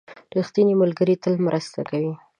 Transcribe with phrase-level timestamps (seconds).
[0.35, 2.13] •ریښتینی ملګری تل مرسته کوي.